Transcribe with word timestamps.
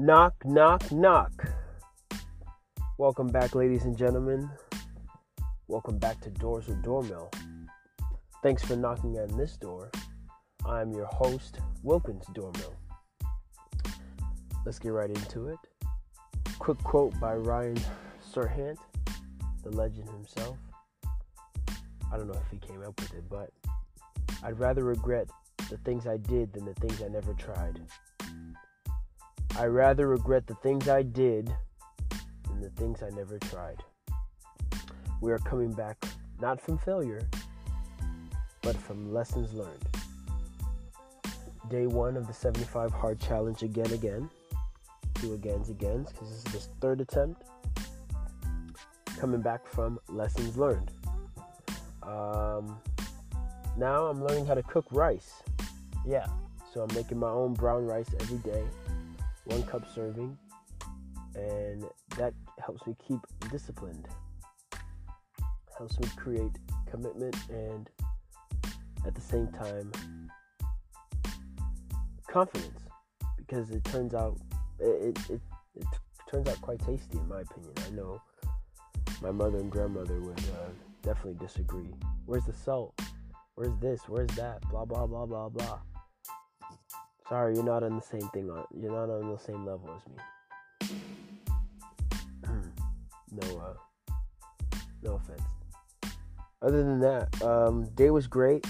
Knock, 0.00 0.44
knock, 0.44 0.92
knock. 0.92 1.32
Welcome 2.98 3.26
back, 3.26 3.56
ladies 3.56 3.84
and 3.84 3.98
gentlemen. 3.98 4.48
Welcome 5.66 5.98
back 5.98 6.20
to 6.20 6.30
Doors 6.30 6.68
with 6.68 6.84
Doormill. 6.84 7.28
Thanks 8.40 8.62
for 8.62 8.76
knocking 8.76 9.18
on 9.18 9.36
this 9.36 9.56
door. 9.56 9.90
I'm 10.64 10.92
your 10.92 11.06
host, 11.06 11.58
Wilkins 11.82 12.24
Doormill. 12.32 12.76
Let's 14.64 14.78
get 14.78 14.90
right 14.90 15.10
into 15.10 15.48
it. 15.48 15.58
Quick 16.60 16.78
quote 16.84 17.18
by 17.18 17.34
Ryan 17.34 17.80
Serhant, 18.32 18.78
the 19.64 19.70
legend 19.70 20.08
himself. 20.10 20.58
I 22.12 22.16
don't 22.16 22.28
know 22.28 22.40
if 22.40 22.50
he 22.52 22.58
came 22.64 22.84
up 22.84 23.00
with 23.00 23.14
it, 23.14 23.24
but 23.28 23.50
I'd 24.44 24.60
rather 24.60 24.84
regret 24.84 25.28
the 25.68 25.76
things 25.78 26.06
I 26.06 26.18
did 26.18 26.52
than 26.52 26.66
the 26.66 26.74
things 26.74 27.02
I 27.02 27.08
never 27.08 27.34
tried. 27.34 27.80
I 29.58 29.66
rather 29.66 30.06
regret 30.06 30.46
the 30.46 30.54
things 30.54 30.88
I 30.88 31.02
did 31.02 31.52
than 32.46 32.60
the 32.60 32.70
things 32.76 33.02
I 33.02 33.10
never 33.10 33.40
tried. 33.40 33.82
We 35.20 35.32
are 35.32 35.38
coming 35.38 35.72
back 35.72 35.96
not 36.40 36.60
from 36.60 36.78
failure, 36.78 37.28
but 38.62 38.76
from 38.76 39.12
lessons 39.12 39.52
learned. 39.52 39.84
Day 41.68 41.88
one 41.88 42.16
of 42.16 42.28
the 42.28 42.32
75 42.32 42.92
hard 42.92 43.18
challenge 43.18 43.64
again, 43.64 43.92
again. 43.92 44.30
Do 45.14 45.34
agains, 45.34 45.70
agains, 45.70 46.12
because 46.12 46.28
this 46.28 46.38
is 46.38 46.68
the 46.68 46.74
third 46.80 47.00
attempt. 47.00 47.42
Coming 49.18 49.42
back 49.42 49.66
from 49.66 49.98
lessons 50.08 50.56
learned. 50.56 50.92
Um, 52.04 52.78
now 53.76 54.06
I'm 54.06 54.24
learning 54.24 54.46
how 54.46 54.54
to 54.54 54.62
cook 54.62 54.86
rice. 54.92 55.42
Yeah, 56.06 56.26
so 56.72 56.82
I'm 56.82 56.94
making 56.94 57.18
my 57.18 57.28
own 57.28 57.54
brown 57.54 57.84
rice 57.84 58.08
every 58.20 58.38
day, 58.38 58.62
one 59.48 59.62
cup 59.64 59.82
serving, 59.94 60.36
and 61.34 61.84
that 62.16 62.34
helps 62.64 62.86
me 62.86 62.94
keep 63.06 63.20
disciplined. 63.50 64.06
Helps 65.76 65.98
me 66.00 66.08
create 66.16 66.52
commitment 66.90 67.36
and 67.50 67.88
at 69.06 69.14
the 69.14 69.20
same 69.20 69.48
time 69.48 69.92
confidence 72.28 72.82
because 73.36 73.70
it 73.70 73.82
turns 73.84 74.14
out 74.14 74.36
it, 74.78 75.18
it, 75.30 75.40
it, 75.76 75.86
turns 76.30 76.46
out 76.48 76.60
quite 76.60 76.78
tasty 76.80 77.16
in 77.16 77.28
my 77.28 77.40
opinion. 77.40 77.72
I 77.86 77.90
know 77.90 78.20
my 79.22 79.30
mother 79.30 79.58
and 79.58 79.70
grandmother 79.70 80.20
would 80.20 80.38
uh, 80.38 80.68
definitely 81.02 81.34
disagree. 81.34 81.94
Where's 82.26 82.44
the 82.44 82.52
salt? 82.52 83.00
Where's 83.54 83.76
this? 83.80 84.02
Where's 84.08 84.30
that? 84.36 84.60
Blah 84.70 84.84
blah 84.84 85.06
blah 85.06 85.26
blah 85.26 85.48
blah. 85.48 85.78
Sorry, 87.28 87.54
you're 87.54 87.64
not 87.64 87.82
on 87.82 87.96
the 87.96 88.02
same 88.02 88.26
thing. 88.30 88.50
On 88.50 88.64
you're 88.74 88.92
not 88.92 89.10
on 89.10 89.30
the 89.30 89.38
same 89.38 89.66
level 89.66 89.90
as 89.94 90.02
me. 90.08 90.16
no, 93.32 93.58
uh, 93.58 93.74
no 95.02 95.14
offense. 95.16 95.42
Other 96.62 96.82
than 96.82 97.00
that, 97.00 97.42
um, 97.42 97.84
day 97.94 98.10
was 98.10 98.26
great. 98.26 98.66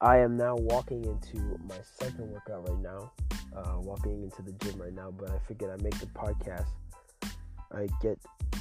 I 0.00 0.18
am 0.18 0.36
now 0.36 0.54
walking 0.54 1.04
into 1.04 1.58
my 1.66 1.78
second 1.98 2.30
workout 2.30 2.68
right 2.68 2.80
now. 2.80 3.10
Uh, 3.56 3.78
walking 3.80 4.22
into 4.22 4.42
the 4.42 4.52
gym 4.52 4.80
right 4.82 4.92
now, 4.92 5.10
but 5.10 5.30
I 5.30 5.38
figured 5.48 5.70
I'd 5.70 5.80
make 5.82 5.98
the 5.98 6.06
podcast. 6.06 6.66
I 7.72 7.88
get 8.02 8.18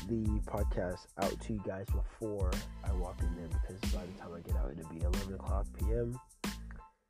the 0.07 0.23
podcast 0.45 1.07
out 1.21 1.39
to 1.41 1.53
you 1.53 1.61
guys 1.65 1.87
before 1.87 2.51
I 2.83 2.93
walk 2.93 3.19
in 3.21 3.35
there 3.35 3.47
because 3.47 3.79
by 3.91 4.01
the 4.05 4.21
time 4.21 4.31
I 4.35 4.39
get 4.39 4.55
out, 4.55 4.71
it'll 4.71 4.89
be 4.89 5.03
11 5.03 5.33
o'clock 5.33 5.65
p.m. 5.79 6.17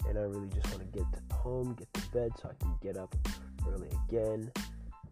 And 0.08 0.18
I 0.18 0.22
really 0.22 0.50
just 0.50 0.68
want 0.70 0.80
to 0.80 1.00
get 1.00 1.06
home, 1.32 1.76
get 1.76 1.94
to 1.94 2.02
bed 2.12 2.32
so 2.42 2.50
I 2.50 2.64
can 2.64 2.74
get 2.82 2.98
up 2.98 3.16
early 3.70 3.90
again 4.08 4.52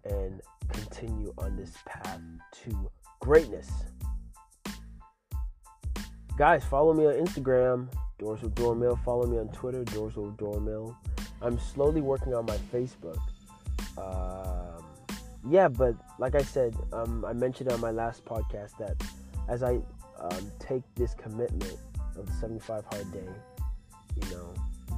and 0.06 0.42
continue 0.70 1.34
on 1.38 1.56
this 1.56 1.74
path 1.86 2.20
to 2.64 2.92
greatness. 3.20 3.70
Guys, 6.38 6.64
follow 6.64 6.94
me 6.94 7.06
on 7.06 7.14
Instagram, 7.14 7.88
Doors 8.18 8.42
with 8.42 8.56
Doormill. 8.56 8.98
Follow 9.04 9.28
me 9.28 9.38
on 9.38 9.50
Twitter, 9.50 9.84
Doors 9.84 10.16
with 10.16 10.38
Doormill. 10.38 10.96
I'm 11.42 11.60
slowly 11.60 12.02
working 12.02 12.34
on 12.34 12.46
my 12.46 12.58
Facebook. 12.74 13.20
Um, 13.98 14.86
yeah, 15.50 15.68
but 15.68 15.96
like 16.20 16.36
I 16.36 16.42
said, 16.42 16.76
um, 16.94 17.26
I 17.26 17.34
mentioned 17.34 17.72
on 17.72 17.80
my 17.80 17.92
last 17.92 18.24
podcast 18.26 18.78
that 18.78 18.96
as 19.50 19.64
I 19.64 19.80
um, 20.20 20.52
take 20.60 20.84
this 20.96 21.14
commitment 21.16 21.78
of 22.16 22.28
the 22.28 22.34
75 22.34 22.86
hard 22.86 23.12
day, 23.12 23.28
you 24.16 24.36
know, 24.36 24.51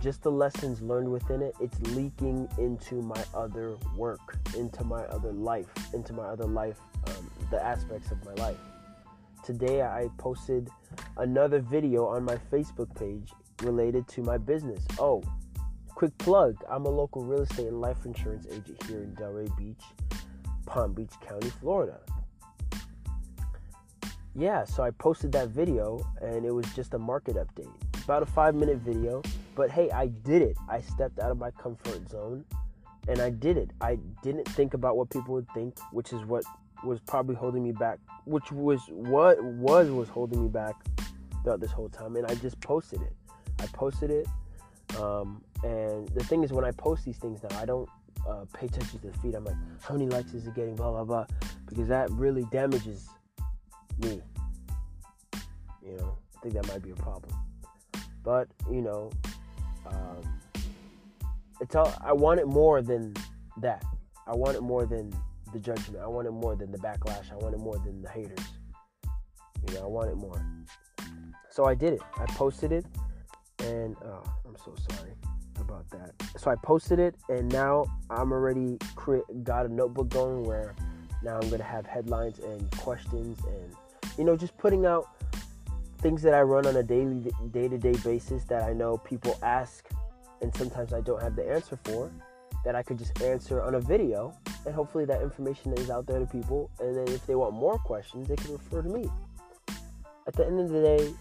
just 0.03 0.21
the 0.21 0.31
lessons 0.31 0.81
learned 0.81 1.09
within 1.09 1.41
it, 1.41 1.55
it's 1.61 1.79
leaking 1.95 2.49
into 2.57 3.01
my 3.01 3.23
other 3.33 3.77
work, 3.95 4.37
into 4.57 4.83
my 4.83 5.01
other 5.05 5.31
life, 5.31 5.69
into 5.93 6.11
my 6.11 6.25
other 6.25 6.43
life, 6.43 6.77
um, 7.07 7.31
the 7.49 7.65
aspects 7.65 8.11
of 8.11 8.23
my 8.25 8.33
life. 8.33 8.57
Today, 9.45 9.81
I 9.81 10.09
posted 10.17 10.69
another 11.17 11.59
video 11.59 12.05
on 12.05 12.25
my 12.25 12.35
Facebook 12.51 12.93
page 12.99 13.31
related 13.61 14.05
to 14.09 14.21
my 14.21 14.37
business. 14.37 14.85
Oh, 14.99 15.23
quick 15.95 16.17
plug 16.17 16.57
I'm 16.69 16.85
a 16.85 16.89
local 16.89 17.23
real 17.23 17.43
estate 17.43 17.67
and 17.67 17.79
life 17.79 18.05
insurance 18.05 18.45
agent 18.51 18.83
here 18.83 19.03
in 19.03 19.15
Delray 19.15 19.55
Beach, 19.57 19.83
Palm 20.65 20.91
Beach 20.91 21.13
County, 21.25 21.49
Florida. 21.61 21.97
Yeah, 24.35 24.65
so 24.65 24.83
I 24.83 24.91
posted 24.91 25.31
that 25.31 25.47
video 25.49 26.05
and 26.21 26.45
it 26.45 26.51
was 26.51 26.65
just 26.75 26.93
a 26.93 26.99
market 26.99 27.37
update. 27.37 27.71
About 28.03 28.21
a 28.21 28.25
five 28.25 28.53
minute 28.53 28.79
video, 28.79 29.21
but 29.55 29.69
hey, 29.69 29.89
I 29.91 30.07
did 30.07 30.41
it. 30.41 30.57
I 30.69 30.81
stepped 30.81 31.19
out 31.19 31.31
of 31.31 31.37
my 31.37 31.51
comfort 31.51 32.09
zone 32.09 32.45
and 33.07 33.19
I 33.19 33.29
did 33.29 33.57
it. 33.57 33.71
I 33.81 33.97
didn't 34.21 34.47
think 34.49 34.73
about 34.73 34.97
what 34.97 35.09
people 35.09 35.33
would 35.35 35.47
think, 35.53 35.77
which 35.91 36.13
is 36.13 36.23
what 36.25 36.43
was 36.83 36.99
probably 37.01 37.35
holding 37.35 37.63
me 37.63 37.71
back, 37.71 37.99
which 38.25 38.51
was 38.51 38.81
what 38.89 39.41
was 39.43 39.89
was 39.89 40.09
holding 40.09 40.43
me 40.43 40.49
back 40.49 40.75
throughout 41.43 41.59
this 41.59 41.71
whole 41.71 41.89
time. 41.89 42.15
And 42.15 42.25
I 42.25 42.35
just 42.35 42.59
posted 42.61 43.01
it. 43.01 43.13
I 43.59 43.67
posted 43.67 44.09
it. 44.09 44.27
Um, 44.99 45.43
and 45.63 46.07
the 46.09 46.23
thing 46.23 46.43
is, 46.43 46.51
when 46.51 46.65
I 46.65 46.71
post 46.71 47.05
these 47.05 47.17
things 47.17 47.41
now, 47.43 47.57
I 47.59 47.65
don't 47.65 47.89
uh, 48.27 48.45
pay 48.53 48.67
attention 48.67 48.99
to 48.99 49.07
the 49.07 49.17
feed. 49.19 49.35
I'm 49.35 49.45
like, 49.45 49.55
how 49.81 49.93
many 49.93 50.07
likes 50.07 50.33
is 50.33 50.45
it 50.45 50.55
getting? 50.55 50.75
Blah 50.75 50.91
blah 50.91 51.03
blah, 51.03 51.25
because 51.67 51.87
that 51.87 52.09
really 52.11 52.45
damages 52.51 53.07
me. 53.99 54.21
You 55.85 55.97
know, 55.97 56.17
I 56.37 56.39
think 56.41 56.53
that 56.53 56.67
might 56.67 56.81
be 56.81 56.91
a 56.91 56.95
problem. 56.95 57.33
But 58.23 58.47
you 58.71 58.81
know, 58.81 59.11
um, 59.85 60.21
it's 61.61 61.75
all. 61.75 61.93
I 62.01 62.13
want 62.13 62.39
it 62.39 62.47
more 62.47 62.81
than 62.81 63.13
that. 63.57 63.83
I 64.27 64.35
want 64.35 64.55
it 64.55 64.61
more 64.61 64.85
than 64.85 65.13
the 65.51 65.59
judgment. 65.59 66.03
I 66.03 66.07
want 66.07 66.27
it 66.27 66.31
more 66.31 66.55
than 66.55 66.71
the 66.71 66.77
backlash. 66.77 67.31
I 67.31 67.35
want 67.35 67.53
it 67.53 67.59
more 67.59 67.77
than 67.77 68.01
the 68.01 68.09
haters. 68.09 68.45
You 69.67 69.75
know, 69.75 69.83
I 69.83 69.87
want 69.87 70.09
it 70.09 70.15
more. 70.15 70.45
So 71.49 71.65
I 71.65 71.75
did 71.75 71.93
it. 71.93 72.01
I 72.17 72.25
posted 72.25 72.71
it, 72.71 72.85
and 73.59 73.95
oh, 74.03 74.23
I'm 74.45 74.55
so 74.57 74.73
sorry 74.91 75.11
about 75.59 75.89
that. 75.91 76.11
So 76.37 76.51
I 76.51 76.55
posted 76.55 76.99
it, 76.99 77.15
and 77.29 77.51
now 77.51 77.85
I'm 78.09 78.31
already 78.31 78.77
cre- 78.95 79.29
got 79.43 79.65
a 79.65 79.73
notebook 79.73 80.09
going 80.09 80.43
where 80.43 80.75
now 81.21 81.39
I'm 81.39 81.49
gonna 81.49 81.63
have 81.63 81.85
headlines 81.85 82.39
and 82.39 82.69
questions, 82.77 83.39
and 83.45 83.73
you 84.17 84.23
know, 84.23 84.35
just 84.35 84.57
putting 84.57 84.85
out 84.85 85.07
things 86.03 86.21
that 86.21 86.33
I 86.33 86.41
run 86.41 86.67
on 86.67 86.75
a 86.75 86.83
daily, 86.83 87.31
day-to-day 87.51 87.93
basis 88.03 88.43
that 88.45 88.63
I 88.63 88.73
know 88.73 88.97
people 88.97 89.39
ask, 89.41 89.87
and 90.41 90.53
sometimes 90.53 90.91
I 90.91 90.99
don't 90.99 91.21
have 91.21 91.33
the 91.37 91.49
answer 91.49 91.79
for, 91.85 92.11
that 92.65 92.75
I 92.75 92.83
could 92.83 92.97
just 92.97 93.21
answer 93.21 93.61
on 93.61 93.75
a 93.75 93.79
video, 93.79 94.37
and 94.65 94.75
hopefully 94.75 95.05
that 95.05 95.21
information 95.21 95.71
is 95.77 95.89
out 95.89 96.05
there 96.05 96.19
to 96.19 96.25
people. 96.25 96.69
And 96.81 96.93
then 96.93 97.07
if 97.07 97.25
they 97.25 97.35
want 97.35 97.53
more 97.53 97.77
questions, 97.79 98.27
they 98.27 98.35
can 98.35 98.51
refer 98.51 98.81
to 98.81 98.89
me. 98.89 99.09
At 100.27 100.33
the 100.35 100.45
end 100.45 100.59
of 100.59 100.69
the 100.69 100.81
day, 100.81 101.13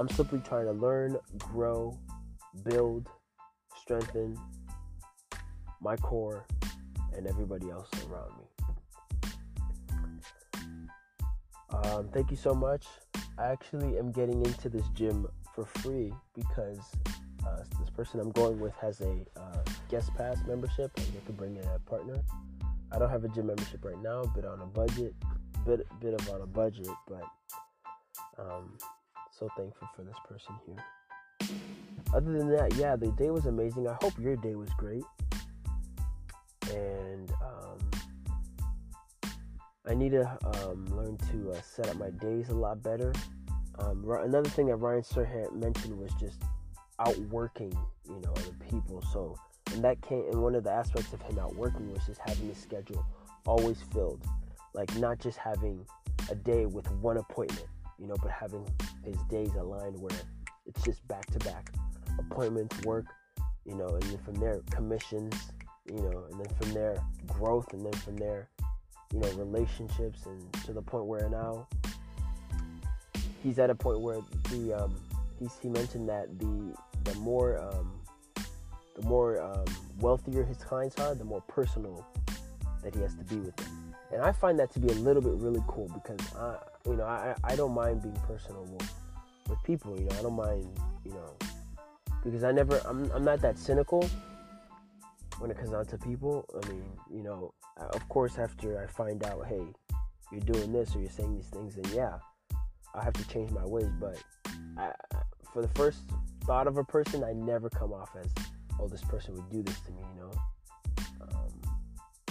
I'm 0.00 0.08
simply 0.08 0.40
trying 0.40 0.64
to 0.64 0.72
learn, 0.72 1.18
grow, 1.38 1.94
build, 2.64 3.10
strengthen 3.76 4.38
my 5.82 5.96
core 5.96 6.46
and 7.14 7.26
everybody 7.26 7.68
else 7.68 7.90
around 8.08 8.32
me. 8.38 8.46
Um, 11.70 12.08
thank 12.08 12.30
you 12.30 12.36
so 12.38 12.54
much. 12.54 12.86
I 13.38 13.46
actually 13.46 13.98
am 13.98 14.12
getting 14.12 14.44
into 14.44 14.68
this 14.68 14.86
gym 14.94 15.26
for 15.54 15.64
free 15.64 16.12
because 16.34 16.78
uh, 17.46 17.62
this 17.80 17.90
person 17.90 18.20
I'm 18.20 18.30
going 18.30 18.60
with 18.60 18.74
has 18.76 19.00
a 19.00 19.24
uh, 19.36 19.62
guest 19.90 20.14
pass 20.16 20.38
membership 20.46 20.92
and 20.96 21.06
they 21.06 21.20
can 21.26 21.34
bring 21.34 21.56
in 21.56 21.64
a 21.64 21.78
partner. 21.80 22.20
I 22.92 22.98
don't 22.98 23.10
have 23.10 23.24
a 23.24 23.28
gym 23.28 23.48
membership 23.48 23.84
right 23.84 24.00
now, 24.00 24.22
but 24.34 24.44
on 24.44 24.60
a 24.60 24.66
budget, 24.66 25.14
bit 25.66 25.86
bit 26.00 26.14
of 26.14 26.28
on 26.30 26.42
a 26.42 26.46
budget, 26.46 26.88
but 27.08 27.24
um, 28.38 28.78
so 29.36 29.48
thankful 29.56 29.88
for 29.96 30.02
this 30.02 30.16
person 30.28 30.54
here. 30.66 31.50
Other 32.14 32.32
than 32.38 32.48
that, 32.50 32.74
yeah, 32.76 32.94
the 32.94 33.08
day 33.12 33.30
was 33.30 33.46
amazing. 33.46 33.88
I 33.88 33.96
hope 34.00 34.16
your 34.18 34.36
day 34.36 34.54
was 34.54 34.68
great. 34.78 35.02
I 39.86 39.94
need 39.94 40.12
to 40.12 40.38
um, 40.44 40.86
learn 40.96 41.18
to 41.30 41.52
uh, 41.52 41.60
set 41.60 41.88
up 41.88 41.96
my 41.96 42.10
days 42.10 42.48
a 42.48 42.54
lot 42.54 42.82
better. 42.82 43.12
Um, 43.78 44.04
another 44.08 44.48
thing 44.48 44.66
that 44.66 44.76
Ryan 44.76 45.02
Serhant 45.02 45.52
mentioned 45.52 45.98
was 45.98 46.12
just 46.18 46.42
outworking, 46.98 47.76
you 48.08 48.20
know, 48.20 48.32
other 48.32 48.54
people. 48.70 49.02
So, 49.12 49.36
and 49.72 49.84
that 49.84 50.00
came, 50.00 50.24
and 50.30 50.42
one 50.42 50.54
of 50.54 50.64
the 50.64 50.70
aspects 50.70 51.12
of 51.12 51.20
him 51.22 51.38
outworking 51.38 51.92
was 51.92 52.06
just 52.06 52.20
having 52.24 52.48
his 52.48 52.56
schedule 52.58 53.04
always 53.46 53.82
filled. 53.92 54.22
Like, 54.72 54.94
not 54.96 55.18
just 55.18 55.38
having 55.38 55.84
a 56.30 56.34
day 56.34 56.66
with 56.66 56.90
one 56.92 57.18
appointment, 57.18 57.66
you 57.98 58.06
know, 58.06 58.16
but 58.22 58.30
having 58.30 58.66
his 59.04 59.16
days 59.28 59.50
aligned 59.58 60.00
where 60.00 60.16
it's 60.66 60.82
just 60.82 61.06
back 61.08 61.26
to 61.26 61.38
back 61.40 61.70
appointments, 62.18 62.80
work, 62.82 63.06
you 63.64 63.74
know, 63.74 63.88
and 63.88 64.02
then 64.02 64.18
from 64.18 64.34
there, 64.36 64.60
commissions, 64.70 65.34
you 65.86 66.00
know, 66.00 66.24
and 66.30 66.40
then 66.40 66.54
from 66.58 66.72
there, 66.72 66.96
growth, 67.28 67.72
and 67.72 67.84
then 67.84 67.92
from 67.92 68.16
there, 68.16 68.48
you 69.14 69.20
know, 69.20 69.30
relationships, 69.32 70.26
and 70.26 70.52
to 70.64 70.72
the 70.72 70.82
point 70.82 71.06
where 71.06 71.28
now 71.28 71.68
he's 73.42 73.58
at 73.58 73.70
a 73.70 73.74
point 73.74 74.00
where 74.00 74.18
the 74.50 74.74
um, 74.74 74.94
he 75.62 75.68
mentioned 75.68 76.08
that 76.08 76.38
the 76.38 76.74
the 77.04 77.14
more 77.20 77.58
um, 77.58 77.92
the 78.96 79.06
more 79.06 79.40
um, 79.40 79.64
wealthier 80.00 80.42
his 80.42 80.58
clients 80.58 80.98
are, 80.98 81.14
the 81.14 81.24
more 81.24 81.40
personal 81.42 82.04
that 82.82 82.94
he 82.94 83.00
has 83.00 83.14
to 83.14 83.24
be 83.24 83.36
with 83.36 83.56
them. 83.56 83.94
And 84.12 84.22
I 84.22 84.32
find 84.32 84.58
that 84.58 84.72
to 84.72 84.78
be 84.78 84.88
a 84.88 84.96
little 84.96 85.22
bit 85.22 85.32
really 85.34 85.62
cool 85.66 85.88
because 85.88 86.20
I, 86.36 86.56
you 86.86 86.96
know, 86.96 87.04
I, 87.04 87.34
I 87.42 87.56
don't 87.56 87.74
mind 87.74 88.02
being 88.02 88.18
personal 88.26 88.62
with, 88.64 88.92
with 89.48 89.62
people. 89.64 89.98
You 89.98 90.06
know, 90.06 90.16
I 90.18 90.22
don't 90.22 90.36
mind, 90.36 90.68
you 91.04 91.12
know, 91.12 91.36
because 92.22 92.44
I 92.44 92.52
never, 92.52 92.80
I'm, 92.84 93.10
I'm 93.12 93.24
not 93.24 93.40
that 93.40 93.58
cynical 93.58 94.08
when 95.38 95.50
it 95.50 95.56
comes 95.56 95.70
down 95.70 95.86
to 95.86 95.98
people. 95.98 96.44
I 96.62 96.68
mean, 96.68 96.84
you 97.10 97.22
know, 97.22 97.54
of 97.76 98.08
course, 98.08 98.38
after 98.38 98.82
I 98.82 98.86
find 98.86 99.24
out, 99.24 99.46
hey, 99.46 99.64
you're 100.30 100.40
doing 100.40 100.72
this 100.72 100.94
or 100.94 101.00
you're 101.00 101.10
saying 101.10 101.34
these 101.34 101.48
things, 101.48 101.76
then 101.76 101.92
yeah, 101.94 102.18
I 102.94 103.04
have 103.04 103.12
to 103.14 103.28
change 103.28 103.50
my 103.50 103.64
ways. 103.64 103.90
But 104.00 104.22
I, 104.78 104.92
for 105.52 105.62
the 105.62 105.68
first 105.68 106.00
thought 106.44 106.66
of 106.66 106.76
a 106.76 106.84
person, 106.84 107.24
I 107.24 107.32
never 107.32 107.68
come 107.68 107.92
off 107.92 108.10
as, 108.18 108.32
oh, 108.80 108.88
this 108.88 109.02
person 109.02 109.34
would 109.34 109.50
do 109.50 109.62
this 109.62 109.80
to 109.80 109.92
me, 109.92 110.02
you 110.14 110.20
know. 110.22 110.30
Um, 111.22 111.62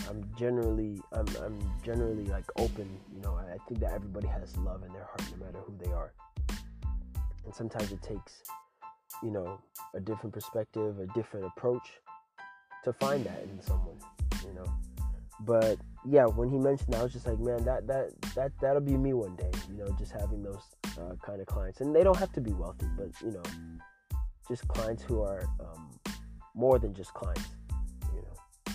I'm 0.10 0.32
generally, 0.38 1.02
I'm, 1.12 1.28
I'm 1.44 1.60
generally 1.84 2.26
like 2.26 2.46
open, 2.58 2.90
you 3.14 3.22
know. 3.22 3.36
I 3.36 3.58
think 3.68 3.80
that 3.82 3.94
everybody 3.94 4.28
has 4.28 4.56
love 4.58 4.84
in 4.84 4.92
their 4.94 5.06
heart, 5.06 5.24
no 5.38 5.46
matter 5.46 5.60
who 5.60 5.76
they 5.78 5.92
are. 5.92 6.14
And 7.46 7.54
sometimes 7.54 7.92
it 7.92 8.02
takes, 8.02 8.44
you 9.22 9.32
know, 9.32 9.60
a 9.94 10.00
different 10.00 10.34
perspective, 10.34 11.00
a 11.00 11.08
different 11.08 11.46
approach 11.46 12.00
to 12.84 12.94
find 12.94 13.24
that 13.26 13.44
in 13.44 13.62
someone, 13.62 13.98
you 14.46 14.54
know. 14.54 14.66
But 15.42 15.78
yeah, 16.06 16.26
when 16.26 16.50
he 16.50 16.58
mentioned 16.58 16.94
that, 16.94 17.00
I 17.00 17.04
was 17.04 17.14
just 17.14 17.28
like, 17.28 17.40
man, 17.40 17.64
that 17.66 17.88
that 17.88 18.10
that 18.36 18.52
that'll 18.62 18.82
be 18.82 18.98
me 18.98 19.14
one 19.14 19.36
day, 19.36 19.52
you 19.70 19.78
know, 19.78 19.96
just 19.98 20.12
having 20.12 20.44
those 20.44 20.62
uh, 21.00 21.16
kind 21.26 21.42
of 21.42 21.48
clients, 21.48 21.82
and 21.82 21.96
they 21.96 22.04
don't 22.04 22.18
have 22.18 22.32
to 22.34 22.42
be 22.42 22.52
wealthy, 22.52 22.88
but 22.98 23.10
you 23.22 23.32
know, 23.32 23.44
just 24.48 24.68
clients 24.68 25.04
who 25.04 25.22
are 25.22 25.44
um, 25.60 25.90
more 26.56 26.80
than 26.80 26.94
just 26.94 27.14
clients, 27.14 27.50
you 28.14 28.22
know. 28.22 28.74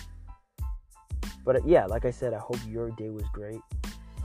But 1.45 1.57
uh, 1.57 1.59
yeah, 1.65 1.85
like 1.85 2.05
I 2.05 2.11
said, 2.11 2.33
I 2.33 2.39
hope 2.39 2.57
your 2.67 2.91
day 2.91 3.09
was 3.09 3.25
great. 3.33 3.61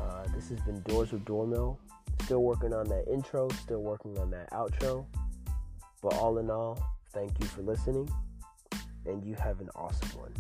Uh, 0.01 0.25
this 0.35 0.49
has 0.49 0.61
been 0.61 0.81
Doors 0.83 1.13
with 1.13 1.25
Doormill. 1.25 1.79
Still 2.23 2.43
working 2.43 2.73
on 2.73 2.89
that 2.89 3.07
intro, 3.11 3.49
still 3.51 3.83
working 3.83 4.19
on 4.19 4.31
that 4.31 4.51
outro. 4.51 5.07
But 6.03 6.15
all 6.15 6.39
in 6.39 6.51
all, 6.51 6.83
thank 7.13 7.39
you 7.41 7.47
for 7.47 7.63
listening, 7.63 8.09
and 9.07 9.25
you 9.25 9.35
have 9.35 9.61
an 9.61 9.71
awesome 9.75 10.09
one. 10.19 10.33